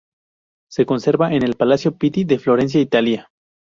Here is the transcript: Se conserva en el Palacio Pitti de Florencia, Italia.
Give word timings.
Se 0.71 0.87
conserva 0.87 1.31
en 1.31 1.43
el 1.43 1.53
Palacio 1.53 1.95
Pitti 1.95 2.23
de 2.23 2.39
Florencia, 2.39 2.81
Italia. 2.81 3.29